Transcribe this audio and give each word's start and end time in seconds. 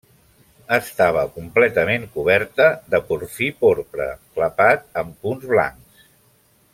Estava 0.77 1.25
completament 1.35 2.07
coberta 2.15 2.67
de 2.95 3.01
pòrfir 3.11 3.51
porpra, 3.61 4.09
clapat 4.39 4.89
amb 5.03 5.15
punts 5.27 5.49
blancs. 5.57 6.07